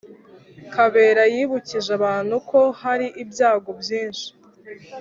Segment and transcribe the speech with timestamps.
[0.73, 4.27] Kabera yibukije abantu ko hari ibyago byinshi